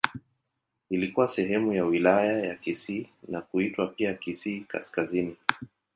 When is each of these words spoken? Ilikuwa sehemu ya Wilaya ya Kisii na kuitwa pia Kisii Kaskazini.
Ilikuwa 0.89 1.27
sehemu 1.27 1.73
ya 1.73 1.85
Wilaya 1.85 2.45
ya 2.47 2.55
Kisii 2.55 3.09
na 3.27 3.41
kuitwa 3.41 3.87
pia 3.87 4.13
Kisii 4.13 4.61
Kaskazini. 4.61 5.37